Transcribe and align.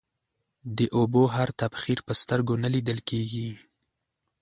د 0.77 0.79
اوبو 0.97 1.23
هر 1.35 1.49
تبخير 1.61 1.99
په 2.07 2.13
سترگو 2.21 2.55
نه 2.63 2.69
ليدل 2.73 2.99
کېږي. 3.09 3.49